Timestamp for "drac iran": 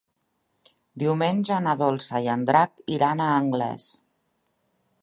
2.51-3.23